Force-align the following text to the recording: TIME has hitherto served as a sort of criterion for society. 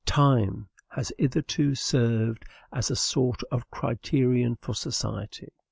TIME 0.03 0.67
has 0.87 1.11
hitherto 1.19 1.75
served 1.75 2.43
as 2.73 2.89
a 2.89 2.95
sort 2.95 3.43
of 3.51 3.69
criterion 3.69 4.57
for 4.59 4.73
society. 4.73 5.49